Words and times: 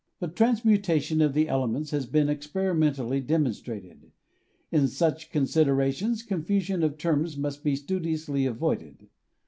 The 0.19 0.29
transmutation 0.29 1.21
of 1.21 1.35
the 1.35 1.47
elements 1.47 1.91
has 1.91 2.07
been 2.07 2.27
experimentally 2.27 3.19
demonstrated. 3.21 4.11
In 4.71 4.87
such 4.87 5.29
considera 5.31 5.93
tions 5.93 6.23
confusion 6.23 6.81
of 6.81 6.97
terms 6.97 7.37
must 7.37 7.63
be 7.63 7.75
studiously 7.75 8.47
avoided. 8.47 9.09